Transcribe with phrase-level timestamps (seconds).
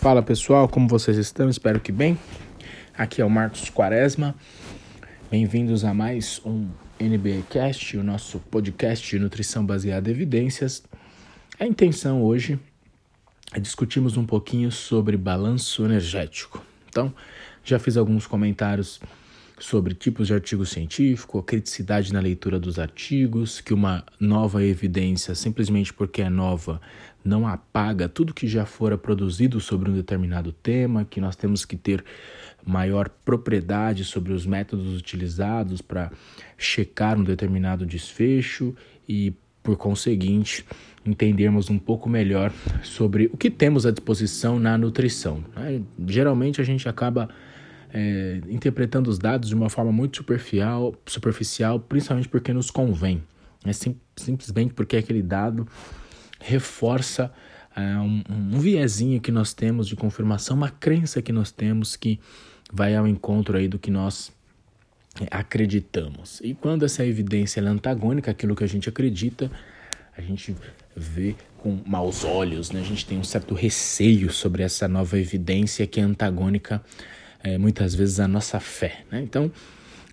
[0.00, 1.50] Fala pessoal, como vocês estão?
[1.50, 2.18] Espero que bem.
[2.96, 4.34] Aqui é o Marcos Quaresma.
[5.30, 10.82] Bem-vindos a mais um NBcast, o nosso podcast de nutrição baseada em evidências.
[11.58, 12.58] A intenção hoje
[13.52, 16.64] é discutirmos um pouquinho sobre balanço energético.
[16.88, 17.12] Então,
[17.62, 19.02] já fiz alguns comentários
[19.60, 25.34] sobre tipos de artigo científico, a criticidade na leitura dos artigos, que uma nova evidência,
[25.34, 26.80] simplesmente porque é nova,
[27.22, 31.76] não apaga tudo que já fora produzido sobre um determinado tema, que nós temos que
[31.76, 32.02] ter
[32.64, 36.10] maior propriedade sobre os métodos utilizados para
[36.56, 38.74] checar um determinado desfecho
[39.06, 40.64] e, por conseguinte,
[41.04, 42.50] entendermos um pouco melhor
[42.82, 45.44] sobre o que temos à disposição na nutrição.
[45.54, 45.82] Né?
[46.06, 47.28] Geralmente a gente acaba
[47.92, 53.22] é, interpretando os dados de uma forma muito superficial, superficial principalmente porque nos convém.
[53.64, 55.66] É sim, simplesmente porque aquele dado
[56.40, 57.32] reforça
[57.76, 62.18] é, um, um viezinho que nós temos de confirmação, uma crença que nós temos que
[62.72, 64.32] vai ao encontro aí do que nós
[65.20, 66.40] é, acreditamos.
[66.42, 69.50] E quando essa evidência é antagônica àquilo que a gente acredita,
[70.16, 70.54] a gente
[70.96, 72.80] vê com maus olhos, né?
[72.80, 76.82] a gente tem um certo receio sobre essa nova evidência que é antagônica
[77.42, 79.04] é, muitas vezes a nossa fé.
[79.10, 79.20] Né?
[79.22, 79.50] Então,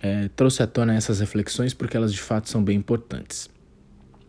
[0.02, 3.50] é, trouxe à tona essas reflexões porque elas de fato são bem importantes.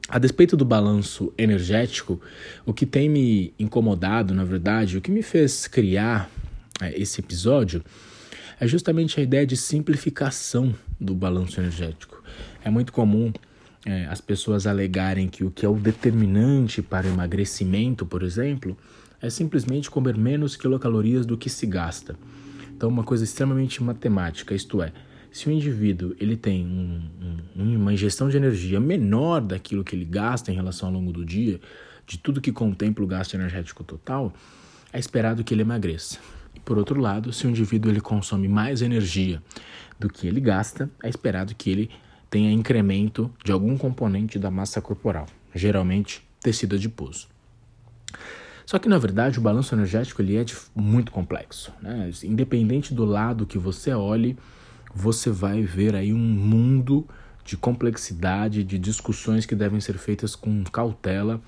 [0.09, 2.21] A despeito do balanço energético,
[2.65, 6.31] o que tem me incomodado, na verdade, o que me fez criar
[6.81, 7.85] é, esse episódio
[8.59, 12.23] é justamente a ideia de simplificação do balanço energético.
[12.65, 13.33] É muito comum
[13.85, 18.77] é, as pessoas alegarem que o que é o determinante para o emagrecimento, por exemplo,
[19.21, 22.17] é simplesmente comer menos quilocalorias do que se gasta.
[22.79, 24.93] Então, uma coisa extremamente matemática, isto é,
[25.33, 27.03] se o indivíduo ele tem um,
[27.57, 31.25] um, uma ingestão de energia menor daquilo que ele gasta em relação ao longo do
[31.25, 31.61] dia,
[32.07, 34.33] de tudo que contempla o gasto energético total,
[34.93, 36.21] é esperado que ele emagreça.
[36.55, 39.43] E por outro lado, se o indivíduo ele consome mais energia
[39.99, 41.91] do que ele gasta, é esperado que ele
[42.31, 47.27] tenha incremento de algum componente da massa corporal, geralmente tecido adiposo.
[48.69, 51.73] Só que na verdade o balanço energético ele é muito complexo.
[51.81, 52.11] Né?
[52.23, 54.37] Independente do lado que você olhe,
[54.95, 57.09] você vai ver aí um mundo
[57.47, 61.41] de complexidade, de discussões que devem ser feitas com cautela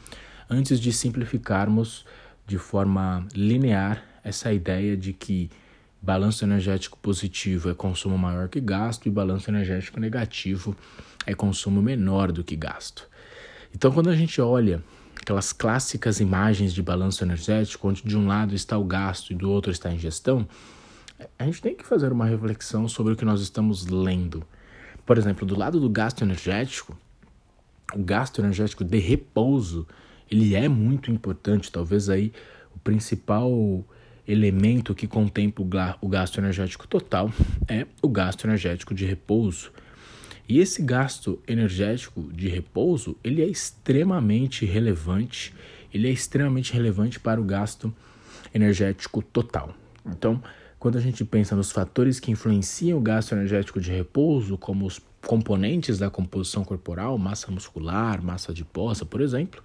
[0.49, 2.07] antes de simplificarmos
[2.47, 5.51] de forma linear essa ideia de que
[6.01, 10.75] balanço energético positivo é consumo maior que gasto e balanço energético negativo
[11.27, 13.07] é consumo menor do que gasto.
[13.75, 14.83] Então, quando a gente olha
[15.21, 19.51] aquelas clássicas imagens de balanço energético, onde de um lado está o gasto e do
[19.51, 20.49] outro está a ingestão,
[21.39, 24.43] a gente tem que fazer uma reflexão sobre o que nós estamos lendo.
[25.05, 26.97] Por exemplo, do lado do gasto energético,
[27.95, 29.87] o gasto energético de repouso,
[30.31, 32.33] ele é muito importante, talvez aí
[32.75, 33.85] o principal
[34.27, 37.31] elemento que contempla o gasto energético total
[37.67, 39.73] é o gasto energético de repouso.
[40.51, 45.55] E esse gasto energético de repouso, ele é extremamente relevante,
[45.95, 47.95] ele é extremamente relevante para o gasto
[48.53, 49.73] energético total.
[50.05, 50.43] Então,
[50.77, 55.01] quando a gente pensa nos fatores que influenciam o gasto energético de repouso, como os
[55.25, 59.63] componentes da composição corporal, massa muscular, massa adiposa, por exemplo,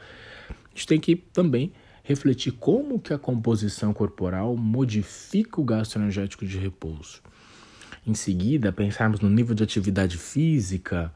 [0.47, 1.71] a gente tem que também
[2.03, 7.23] refletir como que a composição corporal modifica o gasto energético de repouso.
[8.05, 11.11] Em seguida, pensarmos no nível de atividade física,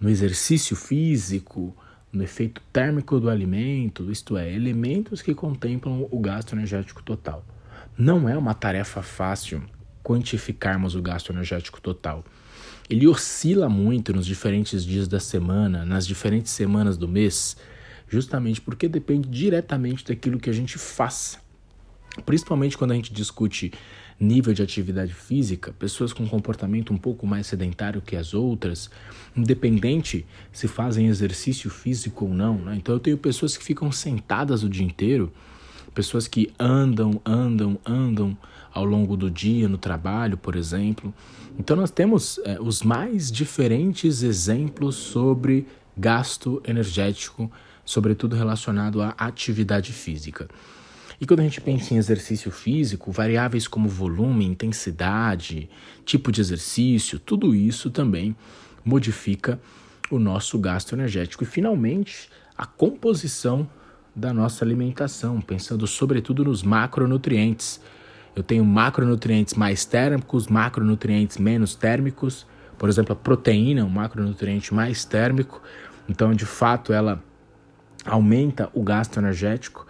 [0.00, 1.76] no exercício físico,
[2.12, 7.44] no efeito térmico do alimento, isto é, elementos que contemplam o gasto energético total.
[7.98, 9.62] Não é uma tarefa fácil
[10.04, 12.24] quantificarmos o gasto energético total.
[12.88, 17.56] Ele oscila muito nos diferentes dias da semana, nas diferentes semanas do mês,
[18.08, 21.40] justamente porque depende diretamente daquilo que a gente faz.
[22.24, 23.72] Principalmente quando a gente discute
[24.18, 28.90] nível de atividade física, pessoas com comportamento um pouco mais sedentário que as outras,
[29.36, 32.56] independente se fazem exercício físico ou não.
[32.58, 32.76] Né?
[32.76, 35.32] Então eu tenho pessoas que ficam sentadas o dia inteiro,
[35.94, 38.36] pessoas que andam, andam, andam
[38.72, 41.14] ao longo do dia no trabalho, por exemplo.
[41.58, 45.66] Então nós temos é, os mais diferentes exemplos sobre
[45.96, 47.50] gasto energético,
[47.84, 50.48] sobretudo relacionado à atividade física.
[51.20, 55.68] E quando a gente pensa em exercício físico, variáveis como volume, intensidade,
[56.04, 58.36] tipo de exercício, tudo isso também
[58.84, 59.60] modifica
[60.10, 61.44] o nosso gasto energético.
[61.44, 63.68] E finalmente, a composição
[64.14, 67.80] da nossa alimentação, pensando sobretudo nos macronutrientes.
[68.36, 72.46] Eu tenho macronutrientes mais térmicos, macronutrientes menos térmicos.
[72.78, 75.60] Por exemplo, a proteína é um macronutriente mais térmico,
[76.08, 77.22] então de fato ela
[78.04, 79.86] aumenta o gasto energético.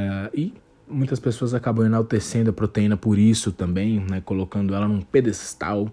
[0.00, 0.54] Uh, e
[0.88, 5.92] muitas pessoas acabam enaltecendo a proteína por isso também, né, colocando ela num pedestal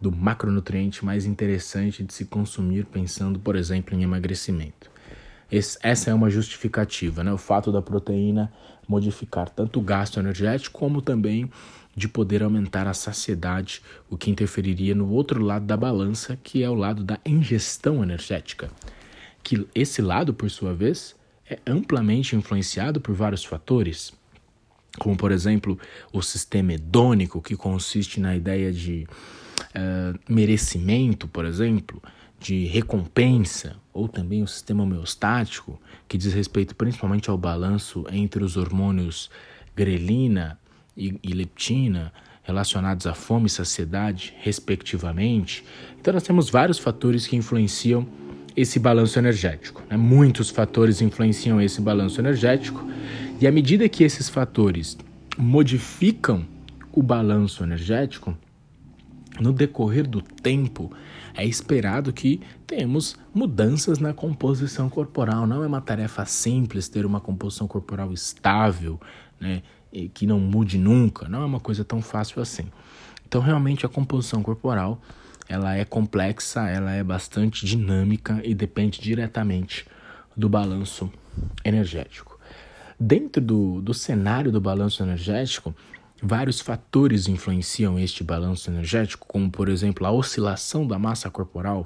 [0.00, 4.90] do macronutriente mais interessante de se consumir, pensando, por exemplo, em emagrecimento.
[5.50, 8.52] Esse, essa é uma justificativa, né, o fato da proteína
[8.88, 11.50] modificar tanto o gasto energético como também
[11.94, 16.70] de poder aumentar a saciedade, o que interferiria no outro lado da balança, que é
[16.70, 18.70] o lado da ingestão energética.
[19.42, 21.14] Que esse lado, por sua vez,
[21.48, 24.12] é amplamente influenciado por vários fatores,
[24.98, 25.78] como por exemplo
[26.12, 29.06] o sistema hedônico, que consiste na ideia de
[29.60, 32.02] uh, merecimento, por exemplo,
[32.38, 38.56] de recompensa, ou também o sistema homeostático, que diz respeito principalmente ao balanço entre os
[38.56, 39.30] hormônios
[39.76, 40.58] grelina
[40.96, 42.12] e, e leptina,
[42.42, 45.64] relacionados à fome e saciedade, respectivamente.
[46.00, 48.06] Então, nós temos vários fatores que influenciam
[48.56, 49.82] esse balanço energético.
[49.88, 49.96] Né?
[49.96, 52.86] Muitos fatores influenciam esse balanço energético,
[53.40, 54.96] e à medida que esses fatores
[55.36, 56.46] modificam
[56.92, 58.36] o balanço energético,
[59.40, 60.92] no decorrer do tempo,
[61.34, 65.46] é esperado que tenhamos mudanças na composição corporal.
[65.46, 69.00] Não é uma tarefa simples ter uma composição corporal estável,
[69.40, 69.62] né,
[70.12, 71.26] que não mude nunca.
[71.28, 72.66] Não é uma coisa tão fácil assim.
[73.26, 75.00] Então, realmente, a composição corporal
[75.52, 79.86] ela é complexa, ela é bastante dinâmica e depende diretamente
[80.36, 81.12] do balanço
[81.64, 82.38] energético.
[82.98, 85.74] Dentro do, do cenário do balanço energético,
[86.24, 91.84] Vários fatores influenciam este balanço energético, como por exemplo a oscilação da massa corporal.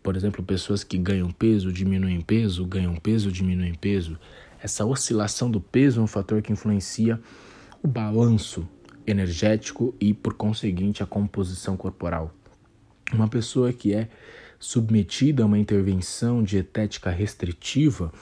[0.00, 4.16] Por exemplo, pessoas que ganham peso, diminuem peso, ganham peso, diminuem peso.
[4.62, 7.20] Essa oscilação do peso é um fator que influencia
[7.82, 8.68] o balanço
[9.04, 12.32] energético e, por conseguinte, a composição corporal.
[13.12, 14.08] Uma pessoa que é
[14.58, 18.12] submetida a uma intervenção dietética restritiva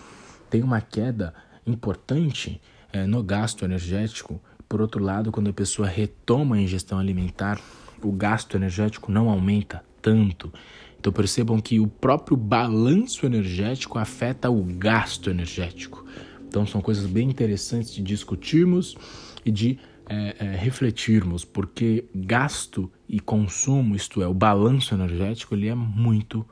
[0.48, 1.34] tem uma queda
[1.66, 2.60] importante
[2.92, 4.40] é, no gasto energético
[4.70, 7.60] por outro lado, quando a pessoa retoma a ingestão alimentar,
[8.00, 10.52] o gasto energético não aumenta tanto.
[10.96, 16.06] Então percebam que o próprio balanço energético afeta o gasto energético.
[16.46, 18.96] Então são coisas bem interessantes de discutirmos
[19.44, 19.76] e de
[20.12, 26.44] é, é, refletirmos, porque gasto e consumo, isto é, o balanço energético, ele é muito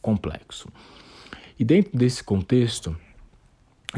[0.00, 0.68] complexo.
[1.58, 2.96] E dentro desse contexto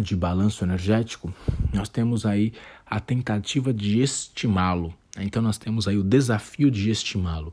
[0.00, 1.30] de balanço energético,
[1.74, 2.54] nós temos aí
[2.86, 4.94] a tentativa de estimá-lo.
[5.18, 7.52] Então nós temos aí o desafio de estimá-lo.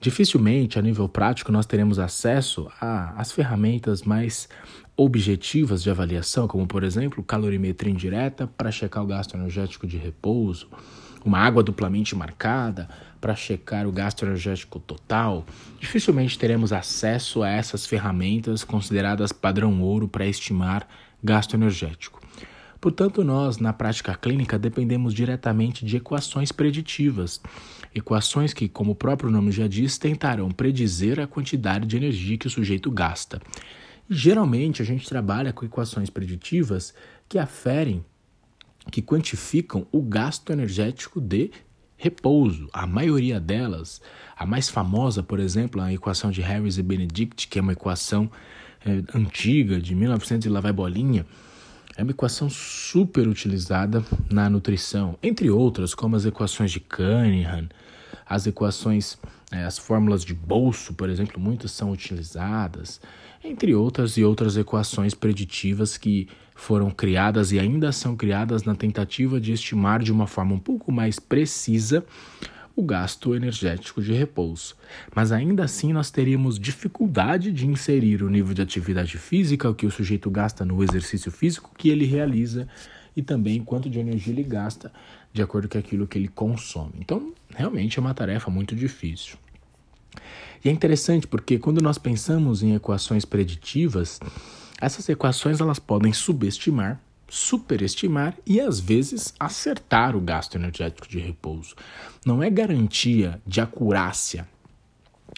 [0.00, 4.48] Dificilmente, a nível prático, nós teremos acesso às ferramentas mais
[4.96, 10.68] objetivas de avaliação, como por exemplo, calorimetria indireta para checar o gasto energético de repouso,
[11.24, 12.88] uma água duplamente marcada
[13.20, 15.44] para checar o gasto energético total.
[15.80, 20.88] Dificilmente teremos acesso a essas ferramentas consideradas padrão ouro para estimar
[21.22, 22.20] gasto energético.
[22.80, 27.40] Portanto, nós, na prática clínica, dependemos diretamente de equações preditivas.
[27.96, 32.46] Equações que, como o próprio nome já diz, tentarão predizer a quantidade de energia que
[32.46, 33.40] o sujeito gasta.
[34.08, 36.92] Geralmente, a gente trabalha com equações preditivas
[37.26, 38.04] que aferem,
[38.92, 41.50] que quantificam o gasto energético de
[41.96, 42.68] repouso.
[42.70, 44.02] A maioria delas,
[44.36, 48.30] a mais famosa, por exemplo, a equação de Harris e Benedict, que é uma equação
[48.84, 51.24] é, antiga, de 1900 e lá vai bolinha,
[51.96, 57.70] é uma equação super utilizada na nutrição, entre outras, como as equações de Cunningham,
[58.28, 59.16] as equações,
[59.52, 63.00] é, as fórmulas de bolso, por exemplo, muitas são utilizadas,
[63.44, 69.40] entre outras e outras equações preditivas que foram criadas e ainda são criadas na tentativa
[69.40, 72.04] de estimar de uma forma um pouco mais precisa
[72.74, 74.74] o gasto energético de repouso.
[75.14, 79.90] Mas ainda assim nós teríamos dificuldade de inserir o nível de atividade física, que o
[79.90, 82.68] sujeito gasta no exercício físico que ele realiza
[83.16, 84.92] e também quanto de energia ele gasta
[85.36, 86.94] de acordo com aquilo que ele consome.
[86.98, 89.36] Então, realmente é uma tarefa muito difícil.
[90.64, 94.18] E é interessante porque quando nós pensamos em equações preditivas,
[94.80, 101.74] essas equações elas podem subestimar superestimar e às vezes acertar o gasto energético de repouso.
[102.24, 104.46] Não é garantia de acurácia,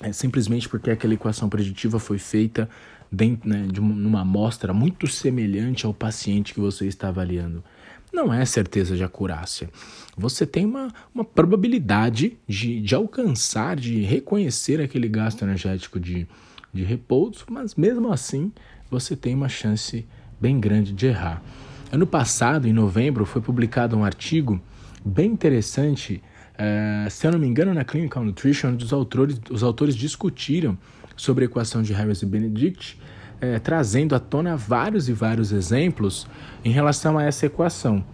[0.02, 2.68] é simplesmente porque aquela equação preditiva foi feita
[3.10, 7.64] dentro, né, de uma, amostra muito semelhante ao paciente que você está avaliando.
[8.12, 9.68] Não é certeza de acurácia.
[10.16, 16.26] Você tem uma, uma probabilidade de, de alcançar, de reconhecer aquele gasto energético de,
[16.72, 18.52] de repouso, mas mesmo assim
[18.90, 20.06] você tem uma chance
[20.40, 21.42] bem grande de errar.
[21.92, 24.60] Ano passado, em novembro, foi publicado um artigo
[25.04, 26.22] bem interessante,
[26.54, 30.76] uh, se eu não me engano, na Clinical Nutrition, onde os autores, os autores discutiram
[31.16, 32.98] sobre a equação de Harris e Benedict,
[33.42, 36.26] uh, trazendo à tona vários e vários exemplos
[36.64, 38.04] em relação a essa equação.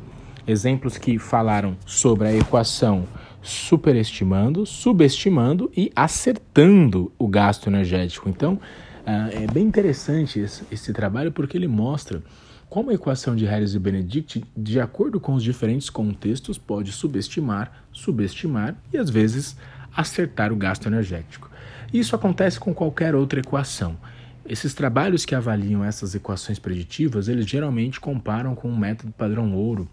[0.46, 3.06] exemplos que falaram sobre a equação
[3.44, 8.28] superestimando, subestimando e acertando o gasto energético.
[8.28, 12.22] Então, uh, é bem interessante esse, esse, trabalho porque ele mostra
[12.68, 17.84] como a equação de Harris e Benedict, de acordo com os diferentes contextos, pode subestimar,
[17.92, 19.56] subestimar e às vezes
[19.94, 21.50] acertar o gasto energético.
[21.92, 23.96] Isso acontece com qualquer outra equação.
[24.46, 29.88] Esses trabalhos que avaliam essas equações preditivas, eles geralmente comparam com o método padrão ouro,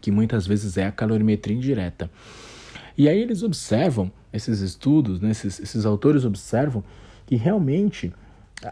[0.00, 2.10] que muitas vezes é a calorimetria indireta.
[2.96, 6.82] E aí eles observam, esses estudos, né, esses, esses autores observam
[7.26, 8.12] que realmente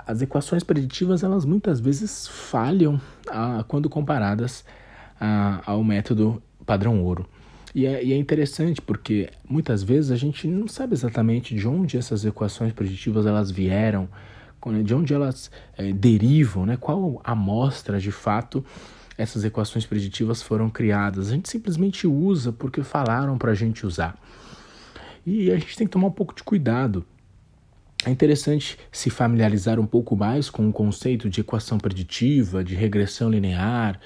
[0.06, 4.64] as equações preditivas elas muitas vezes falham a, quando comparadas
[5.20, 7.28] a, ao método padrão ouro.
[7.74, 11.96] E é, e é, interessante porque muitas vezes a gente não sabe exatamente de onde
[11.96, 14.08] essas equações preditivas elas vieram,
[14.82, 16.76] de onde elas é, derivam, né?
[16.76, 18.64] qual amostra de fato
[19.18, 21.28] essas equações preditivas foram criadas.
[21.28, 24.16] A gente simplesmente usa porque falaram para a gente usar.
[25.26, 27.04] E a gente tem que tomar um pouco de cuidado.
[28.06, 33.28] É interessante se familiarizar um pouco mais com o conceito de equação preditiva, de regressão
[33.28, 34.00] linear,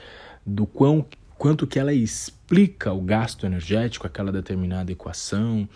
[0.46, 1.04] do quão,
[1.36, 5.68] quanto que ela explica o gasto energético, aquela determinada equação.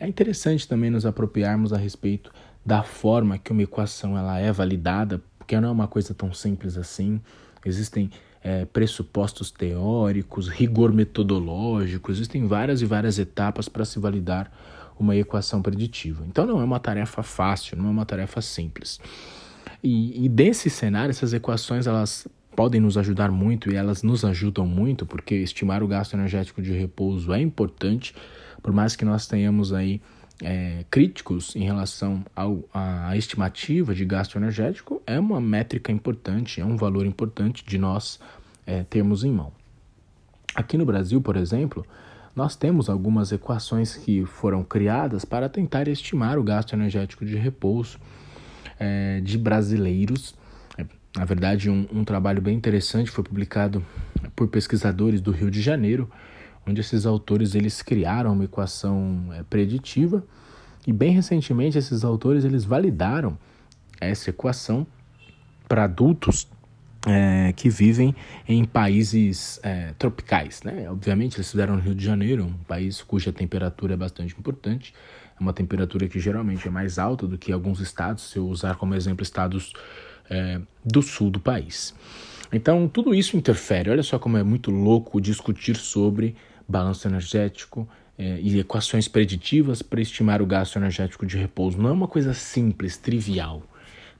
[0.00, 2.32] É interessante também nos apropriarmos a respeito
[2.64, 6.76] da forma que uma equação ela é validada, porque não é uma coisa tão simples
[6.76, 7.20] assim.
[7.64, 8.10] Existem
[8.42, 14.50] é, pressupostos teóricos, rigor metodológico, existem várias e várias etapas para se validar
[14.98, 16.24] uma equação preditiva.
[16.26, 19.00] Então não é uma tarefa fácil, não é uma tarefa simples.
[19.82, 24.66] E, e desse cenário, essas equações elas podem nos ajudar muito e elas nos ajudam
[24.66, 28.14] muito porque estimar o gasto energético de repouso é importante,
[28.62, 30.00] por mais que nós tenhamos aí
[30.42, 36.64] é, críticos em relação ao, à estimativa de gasto energético, é uma métrica importante, é
[36.64, 38.18] um valor importante de nós
[38.66, 39.52] é, termos em mão.
[40.54, 41.86] Aqui no Brasil, por exemplo,
[42.34, 47.98] nós temos algumas equações que foram criadas para tentar estimar o gasto energético de repouso
[48.78, 50.34] é, de brasileiros.
[50.76, 50.84] É,
[51.16, 53.84] na verdade, um, um trabalho bem interessante foi publicado
[54.34, 56.10] por pesquisadores do Rio de Janeiro,
[56.66, 60.24] onde esses autores eles criaram uma equação é, preditiva
[60.86, 63.38] e bem recentemente esses autores eles validaram
[64.00, 64.86] essa equação
[65.68, 66.48] para adultos
[67.06, 68.14] é, que vivem
[68.48, 70.62] em países é, tropicais.
[70.62, 70.88] Né?
[70.90, 74.94] Obviamente, eles fizeram no Rio de Janeiro, um país cuja temperatura é bastante importante,
[75.38, 78.76] é uma temperatura que geralmente é mais alta do que alguns estados, se eu usar
[78.76, 79.72] como exemplo estados
[80.30, 81.94] é, do sul do país.
[82.52, 83.90] Então, tudo isso interfere.
[83.90, 86.36] Olha só como é muito louco discutir sobre
[86.68, 91.80] balanço energético é, e equações preditivas para estimar o gasto energético de repouso.
[91.80, 93.62] Não é uma coisa simples, trivial.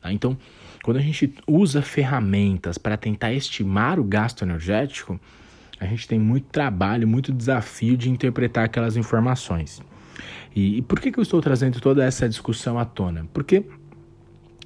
[0.01, 0.13] Tá?
[0.13, 0.37] Então,
[0.83, 5.19] quando a gente usa ferramentas para tentar estimar o gasto energético,
[5.81, 9.83] a gente tem muito trabalho, muito desafio de interpretar aquelas informações.
[10.55, 13.27] E, e por que, que eu estou trazendo toda essa discussão à tona?
[13.33, 13.65] Porque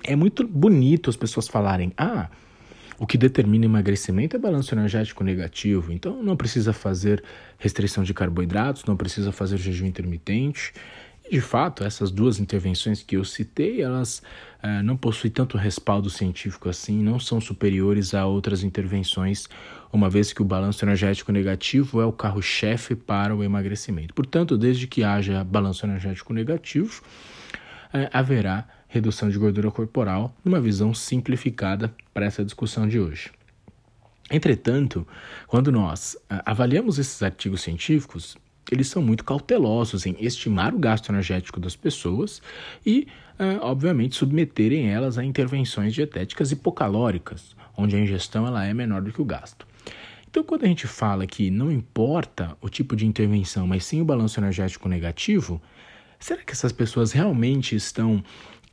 [0.04, 2.28] é muito bonito as pessoas falarem: ah,
[2.98, 7.22] o que determina emagrecimento é balanço energético negativo, então não precisa fazer
[7.56, 10.72] restrição de carboidratos, não precisa fazer jejum intermitente.
[11.30, 14.22] E de fato, essas duas intervenções que eu citei, elas
[14.64, 19.46] uh, não possuem tanto respaldo científico assim, não são superiores a outras intervenções,
[19.92, 24.14] uma vez que o balanço energético negativo é o carro-chefe para o emagrecimento.
[24.14, 27.02] Portanto, desde que haja balanço energético negativo,
[27.94, 33.30] uh, haverá redução de gordura corporal, numa visão simplificada para essa discussão de hoje.
[34.30, 35.06] Entretanto,
[35.46, 38.36] quando nós ah, avaliamos esses artigos científicos,
[38.70, 42.42] eles são muito cautelosos em estimar o gasto energético das pessoas
[42.84, 43.06] e,
[43.38, 49.12] ah, obviamente, submeterem elas a intervenções dietéticas hipocalóricas, onde a ingestão ela é menor do
[49.12, 49.66] que o gasto.
[50.30, 54.04] Então, quando a gente fala que não importa o tipo de intervenção, mas sim o
[54.04, 55.60] balanço energético negativo,
[56.18, 58.22] será que essas pessoas realmente estão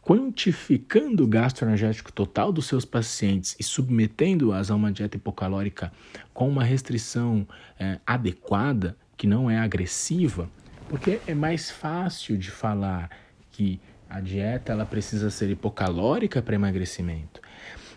[0.06, 5.92] quantificando o gasto energético total dos seus pacientes e submetendo-as a uma dieta hipocalórica
[6.32, 7.48] com uma restrição
[7.80, 10.48] é, adequada, que não é agressiva,
[10.88, 13.10] porque é mais fácil de falar
[13.52, 17.42] que a dieta ela precisa ser hipocalórica para emagrecimento.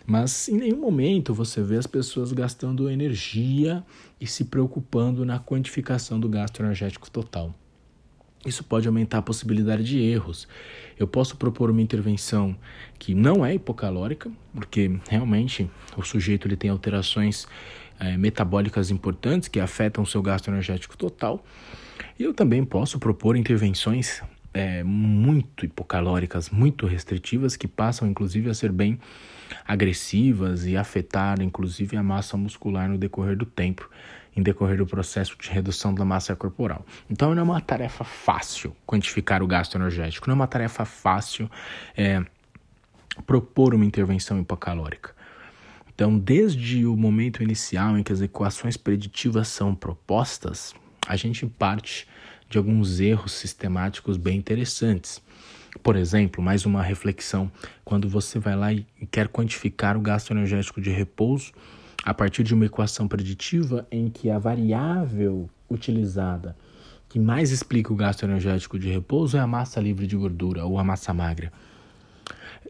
[0.03, 3.83] Mas em nenhum momento você vê as pessoas gastando energia
[4.19, 7.53] e se preocupando na quantificação do gasto energético total.
[8.45, 10.47] Isso pode aumentar a possibilidade de erros.
[10.97, 12.55] Eu posso propor uma intervenção
[12.97, 17.47] que não é hipocalórica, porque realmente o sujeito ele tem alterações
[17.99, 21.43] é, metabólicas importantes que afetam o seu gasto energético total.
[22.17, 24.21] E eu também posso propor intervenções
[24.53, 28.99] é, muito hipocalóricas, muito restritivas, que passam inclusive a ser bem
[29.67, 33.89] agressivas e afetar inclusive a massa muscular no decorrer do tempo
[34.39, 36.85] em decorrer do processo de redução da massa corporal.
[37.09, 41.49] Então não é uma tarefa fácil quantificar o gasto energético, não é uma tarefa fácil
[41.95, 42.23] é,
[43.25, 45.13] propor uma intervenção hipocalórica.
[45.93, 50.73] Então, desde o momento inicial em que as equações preditivas são propostas,
[51.05, 52.07] a gente parte
[52.49, 55.21] de alguns erros sistemáticos bem interessantes.
[55.83, 57.51] Por exemplo, mais uma reflexão:
[57.83, 61.51] quando você vai lá e quer quantificar o gasto energético de repouso
[62.03, 66.55] a partir de uma equação preditiva em que a variável utilizada
[67.07, 70.77] que mais explica o gasto energético de repouso é a massa livre de gordura ou
[70.77, 71.51] a massa magra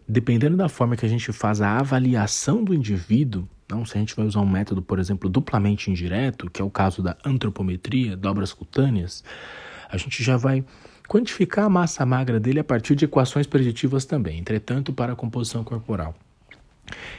[0.09, 4.15] dependendo da forma que a gente faz a avaliação do indivíduo, não, se a gente
[4.15, 8.51] vai usar um método, por exemplo, duplamente indireto, que é o caso da antropometria, dobras
[8.51, 9.23] cutâneas,
[9.87, 10.65] a gente já vai
[11.07, 15.63] quantificar a massa magra dele a partir de equações preditivas também, entretanto, para a composição
[15.63, 16.15] corporal.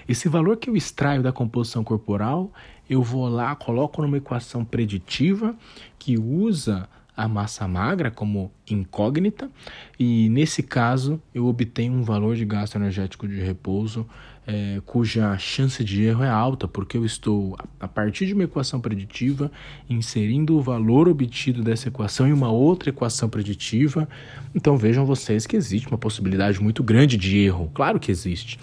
[0.09, 2.53] Esse valor que eu extraio da composição corporal,
[2.89, 5.55] eu vou lá, coloco numa equação preditiva
[5.99, 9.51] que usa a massa magra como incógnita
[9.99, 14.07] e nesse caso eu obtenho um valor de gasto energético de repouso
[14.47, 18.81] é, cuja chance de erro é alta porque eu estou a partir de uma equação
[18.81, 19.53] preditiva
[19.89, 24.09] inserindo o valor obtido dessa equação em uma outra equação preditiva.
[24.55, 27.71] Então vejam vocês que existe uma possibilidade muito grande de erro.
[27.75, 28.59] Claro que existe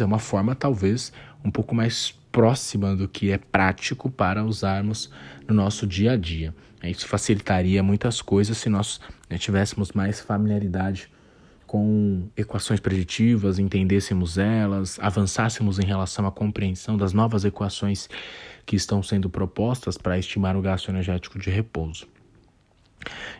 [0.00, 1.12] é uma forma talvez
[1.44, 5.10] um pouco mais próxima do que é prático para usarmos
[5.46, 6.54] no nosso dia a dia.
[6.82, 11.10] Isso facilitaria muitas coisas se nós né, tivéssemos mais familiaridade
[11.66, 18.10] com equações preditivas, entendêssemos elas, avançássemos em relação à compreensão das novas equações
[18.66, 22.06] que estão sendo propostas para estimar o gasto energético de repouso.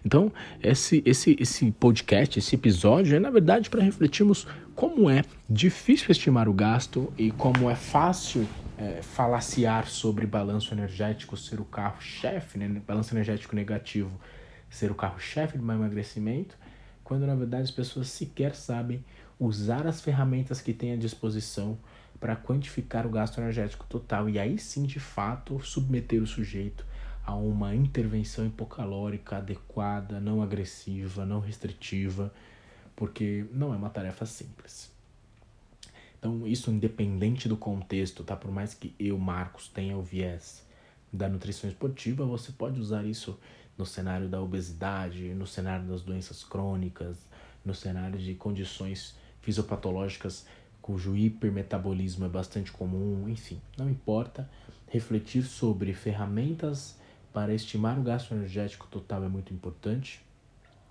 [0.04, 6.11] Então, esse, esse, esse podcast, esse episódio é, na verdade, para refletirmos como é difícil
[6.11, 8.47] estimar o gasto e como é fácil
[8.78, 12.69] é, falaciar sobre balanço energético ser o carro-chefe, né?
[12.87, 14.11] balanço energético negativo
[14.69, 16.57] ser o carro-chefe do emagrecimento,
[17.04, 19.04] quando na verdade as pessoas sequer sabem
[19.39, 21.78] usar as ferramentas que têm à disposição
[22.19, 26.86] para quantificar o gasto energético total e aí sim, de fato, submeter o sujeito
[27.25, 32.32] a uma intervenção hipocalórica adequada, não agressiva, não restritiva,
[32.97, 34.91] porque não é uma tarefa simples.
[36.19, 38.37] Então, isso independente do contexto, tá?
[38.37, 40.65] Por mais que eu, Marcos, tenha o viés
[41.13, 43.39] da nutrição esportiva, você pode usar isso
[43.76, 47.26] no cenário da obesidade, no cenário das doenças crônicas,
[47.65, 50.47] no cenário de condições fisiopatológicas
[50.82, 54.50] cujo hipermetabolismo é bastante comum, enfim, não importa.
[54.89, 56.99] Refletir sobre ferramentas
[57.32, 60.21] para estimar o gasto energético total é muito importante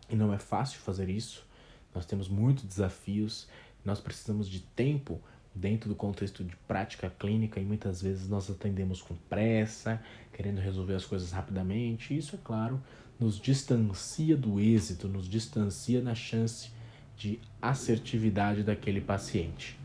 [0.10, 1.46] e não é fácil fazer isso.
[1.94, 3.48] Nós temos muitos desafios
[3.84, 5.20] nós precisamos de tempo
[5.54, 10.02] dentro do contexto de prática clínica e muitas vezes nós atendemos com pressa,
[10.32, 12.16] querendo resolver as coisas rapidamente.
[12.16, 12.82] Isso, é claro,
[13.20, 16.72] nos distancia do êxito, nos distancia na chance
[17.18, 19.78] de assertividade daquele paciente.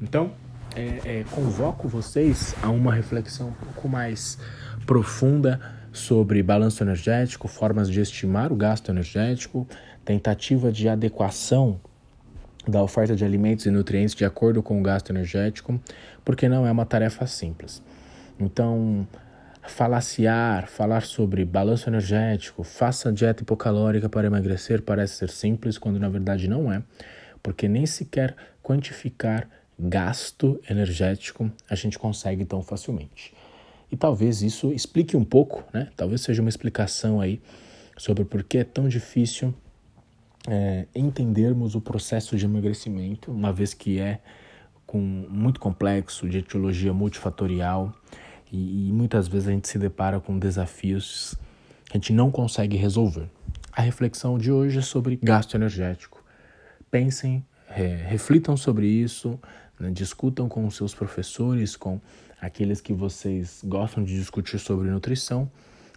[0.00, 0.34] Então,
[0.74, 4.38] é, é, convoco vocês a uma reflexão um pouco mais
[4.84, 9.66] profunda sobre balanço energético, formas de estimar o gasto energético,
[10.04, 11.80] tentativa de adequação
[12.68, 15.80] da oferta de alimentos e nutrientes de acordo com o gasto energético,
[16.24, 17.82] porque não é uma tarefa simples.
[18.38, 19.06] Então,
[19.62, 26.08] falaciar, falar sobre balanço energético, faça dieta hipocalórica para emagrecer parece ser simples, quando na
[26.08, 26.82] verdade não é,
[27.42, 33.34] porque nem sequer quantificar gasto energético a gente consegue tão facilmente.
[33.90, 35.88] E talvez isso explique um pouco, né?
[35.96, 37.40] Talvez seja uma explicação aí
[37.96, 39.54] sobre por que é tão difícil
[40.48, 44.20] é, entendermos o processo de emagrecimento, uma vez que é
[44.86, 47.92] com muito complexo, de etiologia multifatorial,
[48.52, 51.34] e, e muitas vezes a gente se depara com desafios
[51.86, 53.28] que a gente não consegue resolver.
[53.72, 56.24] A reflexão de hoje é sobre gasto energético.
[56.90, 59.38] Pensem, é, reflitam sobre isso,
[59.78, 62.00] né, discutam com os seus professores, com
[62.46, 65.50] aqueles que vocês gostam de discutir sobre nutrição,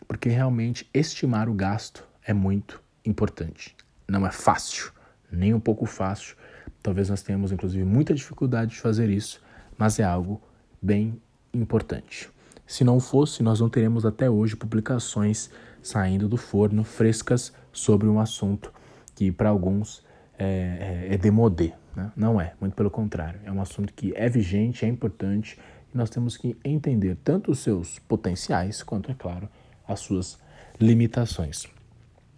[0.08, 3.76] porque realmente estimar o gasto é muito importante
[4.10, 4.92] não é fácil,
[5.32, 6.36] nem um pouco fácil.
[6.82, 9.42] Talvez nós tenhamos, inclusive, muita dificuldade de fazer isso,
[9.78, 10.42] mas é algo
[10.82, 11.22] bem
[11.54, 12.30] importante.
[12.66, 15.50] Se não fosse, nós não teremos até hoje publicações
[15.82, 18.74] saindo do forno frescas sobre um assunto
[19.16, 20.04] que para alguns
[20.38, 21.74] é, é, é demodé.
[21.96, 22.12] Né?
[22.16, 23.40] Não é, muito pelo contrário.
[23.44, 25.58] É um assunto que é vigente, é importante
[25.94, 29.50] nós temos que entender tanto os seus potenciais quanto, é claro,
[29.88, 30.38] as suas
[30.80, 31.66] limitações.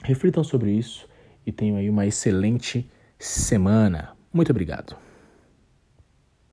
[0.03, 1.07] Reflitam sobre isso
[1.45, 4.15] e tenham aí uma excelente semana.
[4.33, 4.95] Muito obrigado.